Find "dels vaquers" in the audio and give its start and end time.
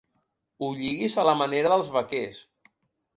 1.75-2.41